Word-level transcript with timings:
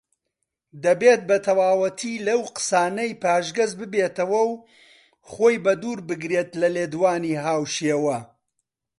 دەبێت 0.83 1.21
بەتەواوەتی 1.29 2.23
لەو 2.27 2.41
قسانەی 2.55 3.19
پاشگەزبێتەوە 3.21 4.41
و 4.49 4.53
خۆی 5.31 5.55
بە 5.65 5.73
دوور 5.81 5.99
بگرێت 6.09 6.49
لە 6.61 6.67
لێدوانی 6.75 7.39
هاوشێوە 7.45 8.17